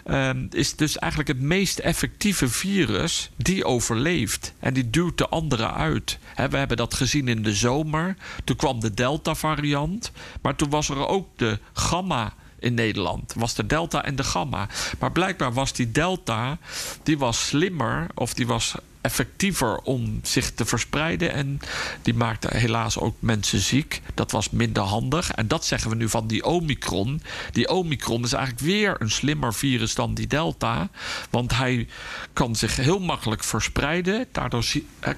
[0.06, 4.54] ehm, is dus eigenlijk het meest effectieve virus die overleeft.
[4.60, 6.17] En die duwt de anderen uit.
[6.50, 8.15] We hebben dat gezien in de zomer.
[8.43, 10.12] Toen kwam de Delta-variant.
[10.41, 13.34] Maar toen was er ook de Gamma in Nederland.
[13.38, 14.67] Was de Delta en de Gamma.
[15.00, 16.58] Maar blijkbaar was die Delta,
[17.04, 21.34] die was slimmer of die was effectiever om zich te verspreiden.
[21.34, 21.60] En
[22.02, 24.02] die maakte helaas ook mensen ziek.
[24.13, 25.32] Dat was minder handig.
[25.32, 27.22] En dat zeggen we nu van die Omicron.
[27.52, 30.89] Die Omicron is eigenlijk weer een slimmer virus dan die Delta.
[31.30, 31.88] Want hij
[32.34, 34.28] kan zich heel makkelijk verspreiden.
[34.32, 34.66] Daardoor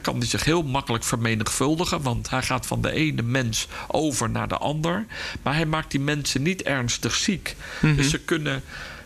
[0.01, 2.01] kan hij zich heel makkelijk vermenigvuldigen.
[2.01, 5.05] Want hij gaat van de ene mens over naar de ander.
[5.41, 7.55] Maar hij maakt die mensen niet ernstig ziek.
[7.81, 8.63] Dus ze kunnen,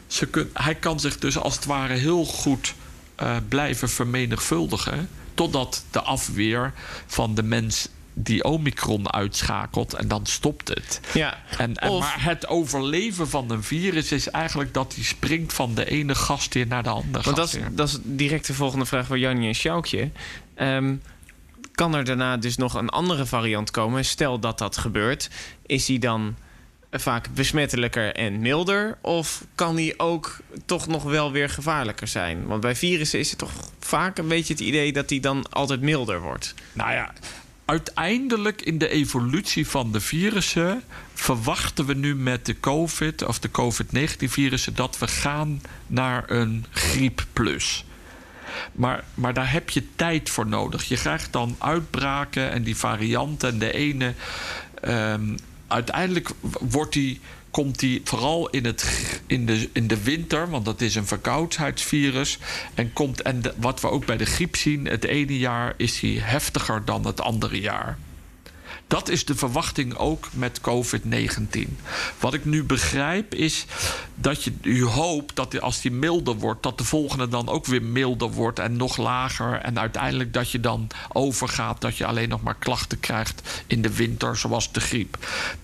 [0.07, 2.73] ze kun, hij kan zich dus als het ware heel goed
[3.19, 5.09] eh, blijven vermenigvuldigen.
[5.33, 6.73] Totdat de afweer
[7.05, 10.99] van de mens die Omicron uitschakelt en dan stopt het.
[11.13, 11.37] Ja.
[11.57, 15.73] En, en, Of- maar het overleven van een virus is eigenlijk dat hij springt van
[15.73, 19.05] de ene gastheer naar de andere Want dat is, dat is direct de volgende vraag
[19.05, 20.11] voor Jannie en Sjoukje.
[20.55, 20.95] Ehm,
[21.71, 24.05] kan er daarna dus nog een andere variant komen?
[24.05, 25.29] Stel dat dat gebeurt.
[25.65, 26.35] Is die dan
[26.91, 28.97] vaak besmettelijker en milder?
[29.01, 32.45] Of kan die ook toch nog wel weer gevaarlijker zijn?
[32.45, 35.81] Want bij virussen is het toch vaak een beetje het idee dat die dan altijd
[35.81, 36.53] milder wordt.
[36.73, 37.13] Nou ja,
[37.65, 43.51] uiteindelijk in de evolutie van de virussen verwachten we nu met de COVID of de
[43.51, 47.85] COVID-19-virussen dat we gaan naar een griep plus.
[48.71, 50.83] Maar, maar daar heb je tijd voor nodig.
[50.83, 53.49] Je krijgt dan uitbraken en die varianten.
[53.49, 54.13] En de ene.
[54.81, 55.35] ehm,
[55.69, 56.29] uiteindelijk
[56.59, 57.19] wordt die,
[57.51, 58.85] komt die vooral in, het,
[59.25, 62.37] in, de, in de winter, want dat is een verkoudheidsvirus.
[62.73, 66.19] En, komt, en wat we ook bij de griep zien, het ene jaar is die
[66.19, 67.97] heftiger dan het andere jaar.
[68.89, 71.69] Dat is de verwachting ook met COVID-19.
[72.19, 73.65] Wat ik nu begrijp is
[74.15, 77.83] dat je u hoopt dat als die milder wordt, dat de volgende dan ook weer
[77.83, 79.61] milder wordt en nog lager.
[79.61, 83.93] En uiteindelijk dat je dan overgaat dat je alleen nog maar klachten krijgt in de
[83.93, 85.17] winter, zoals de griep.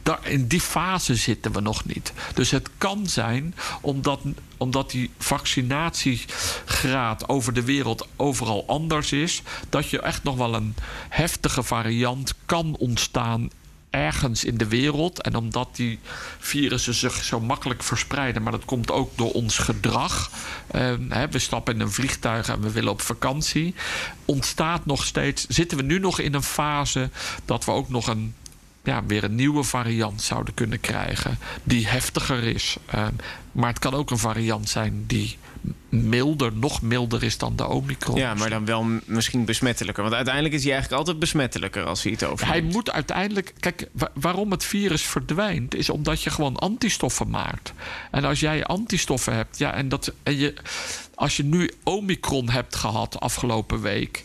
[0.03, 2.13] Daar, in die fase zitten we nog niet.
[2.33, 4.19] Dus het kan zijn, omdat,
[4.57, 10.75] omdat die vaccinatiegraad over de wereld overal anders is, dat je echt nog wel een
[11.09, 13.49] heftige variant kan ontstaan
[13.95, 15.21] ergens in de wereld.
[15.21, 15.99] En omdat die
[16.39, 20.31] virussen zich zo makkelijk verspreiden, maar dat komt ook door ons gedrag.
[20.67, 23.75] Eh, hè, we stappen in een vliegtuig en we willen op vakantie.
[24.25, 27.09] Ontstaat nog steeds, zitten we nu nog in een fase
[27.45, 28.33] dat we ook nog een
[28.85, 31.37] ja, weer een nieuwe variant zouden kunnen krijgen.
[31.63, 32.77] Die heftiger is.
[32.85, 33.07] Eh,
[33.51, 35.37] maar het kan ook een variant zijn die
[35.89, 38.17] milder, nog milder is dan de Omicron.
[38.17, 40.03] Ja, maar dan wel misschien besmettelijker.
[40.03, 42.47] Want uiteindelijk is hij eigenlijk altijd besmettelijker als hij het over.
[42.47, 43.53] Hij moet uiteindelijk.
[43.59, 47.73] Kijk, wa- waarom het virus verdwijnt, is omdat je gewoon antistoffen maakt.
[48.11, 50.13] En als jij antistoffen hebt, ja, en dat.
[50.23, 50.53] En je,
[51.15, 54.23] als je nu Omicron hebt gehad afgelopen week.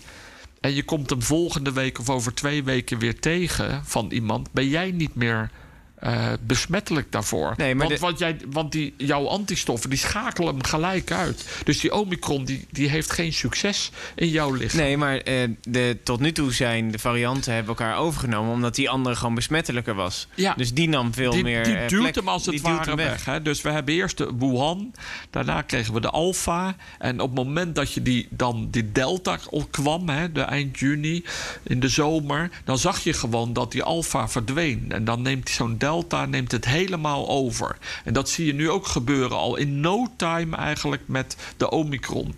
[0.61, 4.69] En je komt hem volgende week of over twee weken weer tegen van iemand, ben
[4.69, 5.51] jij niet meer
[6.01, 7.55] eh, besmettelijk daarvoor.
[7.57, 11.45] Nee, maar want, de- want, jij, want die, jouw antistoffen die schakelen hem gelijk uit.
[11.65, 14.81] Dus die Omicron die, die heeft geen succes in jouw lichaam.
[14.81, 18.53] Nee, maar eh, de, tot nu toe zijn de varianten hebben elkaar overgenomen...
[18.53, 20.29] omdat die andere gewoon besmettelijker was.
[20.35, 20.55] Ja.
[20.57, 22.15] Dus die nam veel die, meer die eh, duwt plek.
[22.15, 23.25] hem als het ware hem weg.
[23.25, 23.43] hè.
[23.43, 24.95] Dus we hebben eerst de Wuhan,
[25.31, 26.77] daarna kregen we de Alpha.
[26.99, 29.39] En op het moment dat je die, dan die Delta
[29.71, 31.25] kwam, hè, de eind juni,
[31.63, 32.51] in de zomer...
[32.65, 34.85] dan zag je gewoon dat die Alpha verdween.
[34.89, 35.89] En dan neemt zo'n Delta
[36.29, 37.77] neemt het helemaal over.
[38.05, 42.35] En dat zie je nu ook gebeuren al in no time eigenlijk met de Omicron.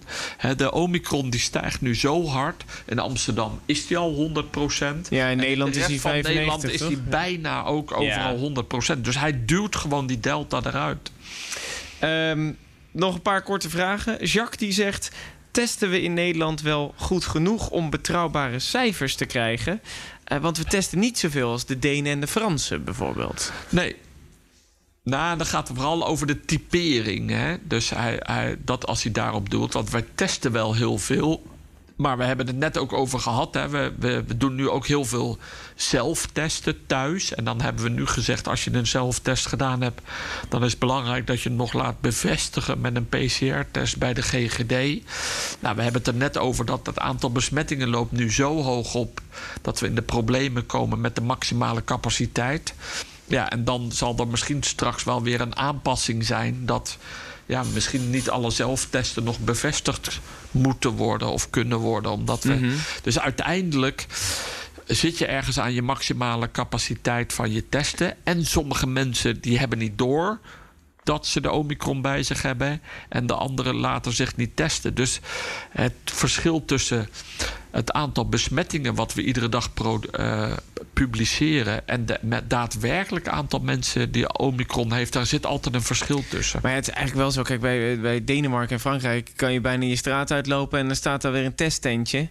[0.57, 2.65] De Omicron die stijgt nu zo hard.
[2.87, 6.81] In Amsterdam is die al 100% Ja, in Nederland de is van 95, Nederland is
[6.87, 8.97] die bijna ook overal Ja.
[8.97, 9.05] 100%.
[9.05, 11.11] Dus hij duwt gewoon die delta eruit.
[11.99, 12.53] Ehm,
[12.91, 14.25] nog een paar korte vragen.
[14.25, 15.11] Jacques die zegt...
[15.51, 19.81] testen we in Nederland wel goed genoeg om betrouwbare cijfers te krijgen?
[20.25, 23.53] Eh, want we testen niet zoveel als de Denen en de Fransen bijvoorbeeld.
[23.69, 23.97] Nee.
[25.05, 27.31] Nou, dan gaat het vooral over de typering.
[27.31, 27.57] Hè?
[27.63, 29.73] Dus hij, hij, dat als hij daarop doelt.
[29.73, 31.43] Want wij testen wel heel veel.
[32.03, 33.55] Maar we hebben het net ook over gehad.
[33.55, 33.69] Hè.
[33.69, 35.39] We, we, doen nu ook heel veel
[35.75, 37.35] zelftesten thuis.
[37.35, 40.01] En dan hebben we nu gezegd: als je een zelftest gedaan hebt,
[40.49, 44.23] dan is het belangrijk dat je het nog laat bevestigen met een PCR-test bij de
[44.23, 45.05] GGD.
[45.61, 48.95] Nou, we hebben het er net over dat het aantal besmettingen loopt nu zo hoog
[48.95, 49.21] op
[49.63, 52.75] dat we in de problemen komen met de maximale capaciteit.
[53.27, 56.99] Ja, en dan zal er misschien straks wel weer een aanpassing zijn dat
[57.53, 62.11] ja, misschien niet alle zelftesten nog bevestigd moeten worden of kunnen worden.
[62.11, 62.73] Omdat we, Mhm.
[63.03, 64.07] Dus uiteindelijk
[64.87, 68.17] zit je ergens aan je maximale capaciteit van je testen.
[68.25, 70.41] En sommige mensen die hebben niet door
[71.03, 72.81] dat ze de omicron bij zich hebben.
[73.09, 74.95] En de anderen laten zich niet testen.
[74.95, 75.21] Dus
[75.71, 77.09] het verschil tussen
[77.73, 80.53] het aantal besmettingen wat we iedere dag pro, eh,
[80.93, 86.23] publiceren en de met daadwerkelijk aantal mensen die omicron heeft, daar zit altijd een verschil
[86.29, 86.59] tussen.
[86.63, 87.43] Maar ja, het is eigenlijk wel zo.
[87.43, 91.23] Kijk, bij, bij Denemarken en Frankrijk kan je bijna je straat uitlopen en dan staat
[91.23, 92.29] daar weer een testtentje.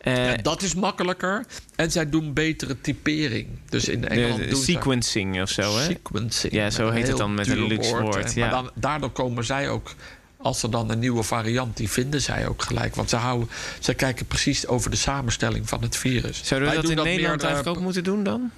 [0.00, 1.44] Eh, Ja, dat is makkelijker.
[1.76, 3.48] En zij doen betere typering.
[3.68, 5.84] Dus in Engeland de doen ze sequencing of zo, hè?
[5.84, 6.52] sequencing.
[6.52, 8.40] Ja, zo heet het dan met een luxe woord, ja.
[8.40, 9.94] Maar dan, daardoor komen zij ook...
[10.44, 12.94] Als er dan een nieuwe variant, die vinden zij ook gelijk.
[12.94, 13.48] Want ze, houden,
[13.80, 16.40] ze kijken precies over de samenstelling van het virus.
[16.44, 18.50] Zouden we dat in Nederland meer, eh, eigenlijk ook moeten doen dan?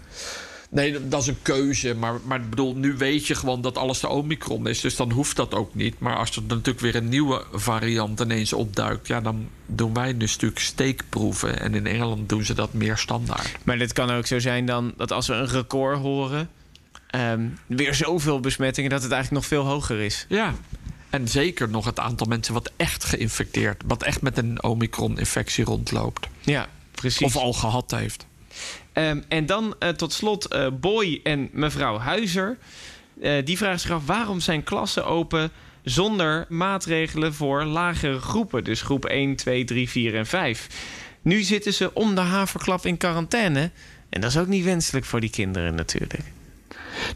[0.70, 1.94] Nee, dat is een keuze.
[1.94, 4.80] Maar, maar bedoel, nu weet je gewoon dat alles de Omicron is.
[4.80, 5.98] Dus dan hoeft dat ook niet.
[5.98, 9.06] Maar als er natuurlijk weer een nieuwe variant ineens opduikt...
[9.06, 11.60] ja, dan doen wij een stuk steekproeven.
[11.60, 13.56] En in Engeland doen ze dat meer standaard.
[13.64, 16.48] Maar het kan ook zo zijn dan dat als we een record horen...
[17.06, 20.26] ehm, weer zoveel besmettingen dat het eigenlijk nog veel hoger is.
[20.28, 20.54] Ja.
[21.16, 23.82] En zeker nog het aantal mensen wat echt geïnfecteerd...
[23.86, 26.28] wat echt met een Omicron-infectie rondloopt.
[26.40, 27.26] Ja, precies.
[27.26, 28.26] Of al gehad heeft.
[28.92, 32.58] Ehm, en dan eh, tot slot eh, Boy en mevrouw Huizer.
[33.20, 35.50] Eh, die vragen zich af waarom zijn klassen open
[35.82, 38.64] zonder maatregelen voor lagere groepen.
[38.64, 40.68] Dus groep 1, 2, 3, 4 en 5.
[41.22, 43.70] Nu zitten ze om de haverklap in quarantaine.
[44.08, 46.22] En dat is ook niet wenselijk voor die kinderen natuurlijk.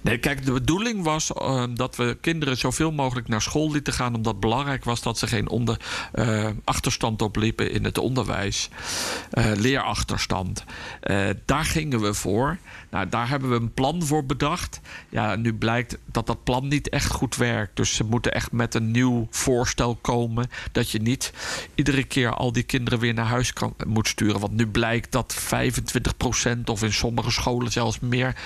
[0.01, 4.15] Nee, kijk, de bedoeling was eh, dat we kinderen zoveel mogelijk naar school lieten gaan.
[4.15, 5.77] Omdat het belangrijk was dat ze geen onder,
[6.13, 8.69] eh, achterstand opliepen in het onderwijs.
[9.31, 10.65] Eh, leerachterstand.
[11.45, 12.59] Daar gingen we voor.
[12.91, 14.81] Nou, daar hebben we een plan voor bedacht.
[15.09, 17.77] Ja, nu blijkt dat dat plan niet echt goed werkt.
[17.77, 20.51] Dus ze moeten echt met een nieuw voorstel komen.
[20.73, 21.33] Dat je niet
[21.75, 24.41] iedere keer al die kinderen weer naar huis kan, moet sturen.
[24.41, 28.37] Want nu blijkt dat 25% of in sommige scholen zelfs meer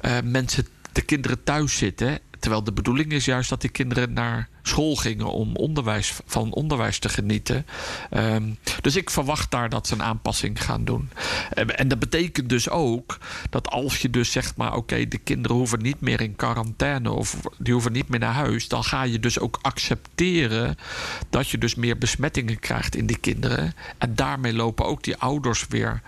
[0.00, 2.18] eh, mensen, de kinderen thuis zitten.
[2.44, 6.98] Terwijl de bedoeling is juist dat die kinderen naar school gingen om onderwijs, van onderwijs
[6.98, 7.66] te genieten.
[8.10, 11.10] Ehm, dus ik verwacht daar dat ze een aanpassing gaan doen.
[11.50, 13.18] Eh, en dat betekent dus ook
[13.50, 17.40] dat als je dus zegt maar oké, de kinderen hoeven niet meer in quarantaine of
[17.58, 20.76] die hoeven niet meer naar huis, dan ga je dus ook accepteren
[21.30, 23.74] dat je dus meer besmettingen krijgt in die kinderen.
[23.98, 26.02] En daarmee lopen ook die ouders weer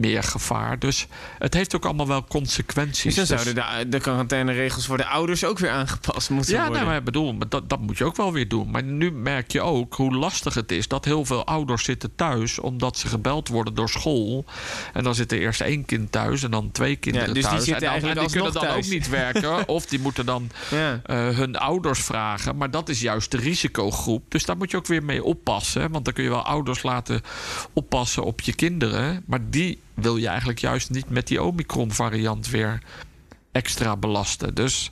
[0.00, 0.78] meer gevaar.
[0.78, 1.06] Dus
[1.38, 3.14] het heeft ook allemaal wel consequenties.
[3.14, 6.58] Dus dan Dus- zouden de, de quarantaineregels voor de ouders ook weer aangepast moeten ja,
[6.58, 6.74] worden.
[6.76, 8.70] nou, maar ik bedoel, dat, dat moet je ook wel weer doen.
[8.70, 12.58] Maar nu merk je ook hoe lastig het is dat heel veel ouders zitten thuis
[12.58, 14.44] omdat ze gebeld worden door school.
[14.92, 17.52] En dan zit er eerst één kind thuis en dan twee kinderen Ja, dus die
[17.52, 17.64] thuis.
[17.64, 18.84] zitten en, dan, eigenlijk en die kunnen dan thuis.
[18.86, 19.68] ook niet werken.
[19.76, 21.00] of die moeten dan Ja.
[21.04, 22.56] eh, hun ouders vragen.
[22.56, 24.24] Maar dat is juist de risicogroep.
[24.28, 25.90] Dus daar moet je ook weer mee oppassen.
[25.90, 27.22] Want dan kun je wel ouders laten
[27.72, 29.22] oppassen op je kinderen.
[29.26, 32.82] Maar die wil je eigenlijk juist niet met die Omicron-variant weer
[33.52, 34.54] extra belasten.
[34.54, 34.90] Dus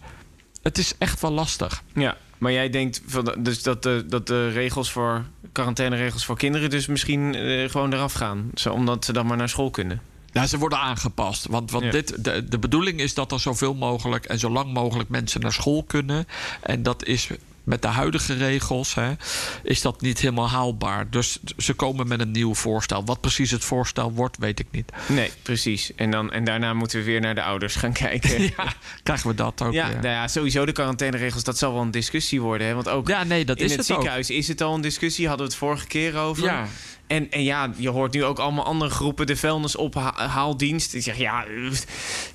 [0.63, 1.83] het is echt wel lastig.
[1.95, 6.71] Ja, maar jij denkt van, dus dat, de, dat de regels voor quarantaineregels voor kinderen
[6.71, 10.01] dus misschien eh, gewoon eraf gaan, zo, omdat ze dan maar naar school kunnen.
[10.33, 11.47] Ja, ze worden aangepast.
[11.47, 11.91] Want, want Ja.
[11.91, 15.53] dit, de, de bedoeling is dat er zoveel mogelijk en zo lang mogelijk mensen naar
[15.53, 16.27] school kunnen.
[16.61, 17.29] En dat is
[17.65, 19.13] met de huidige regels hè,
[19.63, 21.11] is dat niet helemaal haalbaar.
[21.11, 23.05] Dus ze komen met een nieuw voorstel.
[23.05, 24.93] Wat precies het voorstel wordt, weet ik niet.
[25.07, 25.95] Nee, precies.
[25.97, 28.43] En, dan, en daarna moeten we weer naar de ouders gaan kijken.
[28.43, 28.73] ja, Ja,
[29.03, 29.83] krijgen we dat ook weer.
[29.93, 32.67] nou ja, sowieso de quarantaineregels, dat zal wel een discussie worden.
[32.67, 32.75] Hè?
[32.75, 33.97] Want ook Ja, nee, dat in is het het ook.
[33.97, 36.45] ziekenhuis is het al een discussie, hadden we het vorige keer over.
[36.45, 36.67] Ja.
[37.15, 40.91] En, en ja, je hoort nu ook allemaal andere groepen, de vuilnisophaaldienst.
[40.93, 41.45] Die zeggen, ja,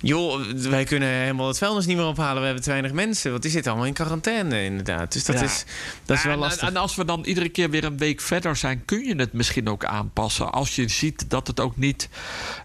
[0.01, 2.39] joh, wij kunnen helemaal het vuilnis niet meer ophalen.
[2.39, 3.31] We hebben te weinig mensen.
[3.31, 5.13] Want die zitten allemaal in quarantaine, inderdaad.
[5.13, 5.43] Dus dat Ja.
[5.45, 5.65] is,
[6.05, 6.67] dat is wel En- lastig.
[6.67, 9.69] En, als we dan iedere keer weer een week verder zijn, kun je het misschien
[9.69, 10.51] ook aanpassen.
[10.51, 12.09] Als je ziet dat het ook niet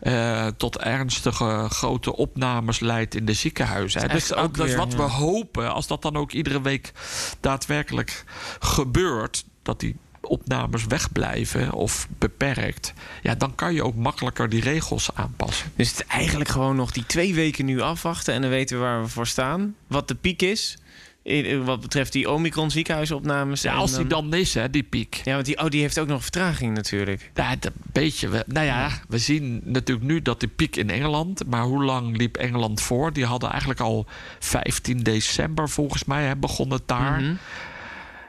[0.01, 4.01] eh, tot ernstige grote opnames leidt in de ziekenhuizen.
[4.01, 4.99] Dat is Dus ook, dat is weer, wat ja.
[4.99, 6.93] we hopen, als dat dan ook iedere week
[7.41, 8.25] daadwerkelijk
[8.61, 9.97] gebeurt, dat die
[10.29, 15.73] opnames wegblijven of beperkt, ja, dan kan je ook makkelijker die regels aanpassen.
[15.77, 18.83] Dus het is eigenlijk gewoon nog die twee weken nu afwachten en dan weten we
[18.83, 19.75] waar we voor staan.
[19.87, 20.79] Wat de piek is.
[21.23, 23.63] in- Wat betreft die Omicron ziekenhuisopnames.
[23.63, 25.21] Ja, als die dan is, hè, die piek.
[25.25, 27.31] Ja, want die, oh, die heeft ook nog vertraging natuurlijk.
[27.35, 28.29] Ja, dat beetje.
[28.29, 31.47] we- Nou ja, we zien natuurlijk nu dat die piek in Engeland.
[31.47, 33.13] Maar hoe lang liep Engeland voor?
[33.13, 34.07] Die hadden eigenlijk al
[34.39, 37.21] 15 december volgens mij hè, begon het daar.
[37.21, 37.35] Mhm.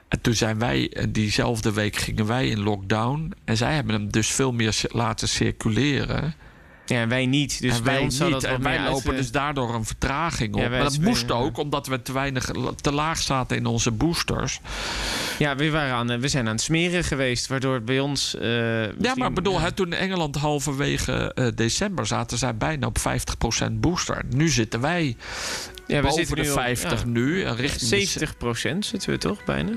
[0.08, 3.34] En toen zijn wij, en diezelfde week gingen wij in lockdown.
[3.46, 6.34] En zij hebben hem dus veel meer laten circuleren.
[6.86, 7.62] Ja, en wij niet.
[7.62, 8.44] Dus en bij wij ons niet.
[8.44, 10.62] En wij lopen uit- dus daardoor een vertraging op.
[10.62, 12.50] Ja, maar dat spelen- moest ook, omdat we te weinig
[12.82, 14.60] te laag zaten in onze boosters.
[15.40, 18.36] Ja, we, waren aan, eh, we zijn aan het smeren geweest, waardoor het bij ons...
[18.36, 22.88] eh, Ja, maar ik bedoel, hè, toen in Engeland halverwege eh, december zaten zij bijna
[22.88, 24.22] op 50% booster.
[24.30, 25.16] Nu zitten wij
[25.88, 27.44] ja, we zitten de nu op, 50 ja, nu.
[27.44, 29.72] Richting de 70 procent zitten we toch bijna?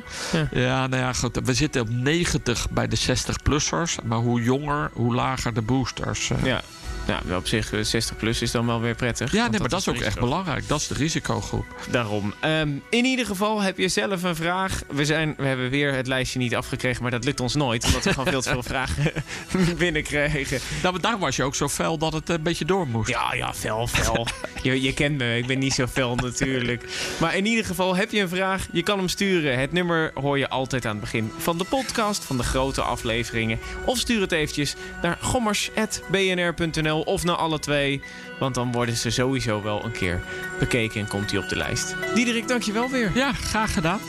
[0.52, 1.40] Ja, nou ja, goed.
[1.44, 4.04] We zitten op 90 bij de 60-plussers.
[4.04, 6.30] Maar hoe jonger, hoe lager de boosters.
[6.30, 6.44] eh.
[6.44, 6.62] Ja.
[7.09, 9.32] Ja, wel op zich eh, 60 plus is dan wel weer prettig.
[9.32, 10.68] Ja, nee, maar dat is ook echt belangrijk.
[10.68, 11.66] Dat is de risicogroep.
[11.90, 12.34] Daarom.
[12.40, 14.82] Ehm, in ieder geval heb je zelf een vraag.
[14.88, 17.84] We, zijn, we hebben weer het lijstje niet afgekregen, maar dat lukt ons nooit.
[17.84, 19.12] Omdat we gewoon veel te veel vragen
[19.78, 20.59] binnenkregen.
[20.82, 23.09] Nou, maar daar was je ook zo fel dat het een beetje door moest.
[23.09, 24.26] Ja, ja, fel, fel.
[24.62, 26.84] je, je kent me, ik ben niet zo fel natuurlijk.
[27.20, 29.59] Maar in ieder geval, heb je een vraag, je kan hem sturen.
[29.59, 33.59] Het nummer hoor je altijd aan het begin van de podcast, van de grote afleveringen.
[33.84, 38.03] Of stuur het eventjes naar gommers.bnr.nl of naar alle twee.
[38.38, 40.20] Want dan worden ze sowieso wel een keer
[40.59, 41.94] bekeken en komt hij op de lijst.
[42.14, 43.11] Diederik, dankjewel weer.
[43.14, 44.01] Ja, graag gedaan.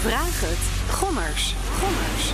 [0.00, 0.94] Vraag het.
[0.94, 1.54] Gommers.
[1.78, 2.32] Gommers.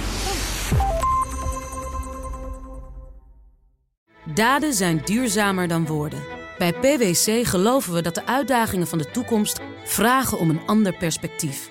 [4.34, 6.22] Daden zijn duurzamer dan woorden.
[6.58, 11.70] Bij PwC geloven we dat de uitdagingen van de toekomst vragen om een ander perspectief.